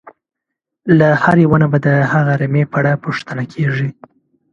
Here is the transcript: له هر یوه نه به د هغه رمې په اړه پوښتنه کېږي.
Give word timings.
له 0.99 1.09
هر 1.23 1.35
یوه 1.45 1.57
نه 1.63 1.67
به 1.71 1.77
د 1.87 1.89
هغه 2.11 2.33
رمې 2.41 2.63
په 2.71 2.77
اړه 2.79 3.01
پوښتنه 3.05 3.43
کېږي. 3.53 3.89